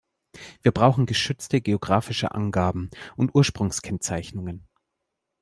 Wir 0.63 0.71
brauchen 0.71 1.05
geschützte 1.05 1.61
geografische 1.61 2.31
Angaben 2.31 2.89
und 3.17 3.35
Ursprungskennzeichnungen. 3.35 4.67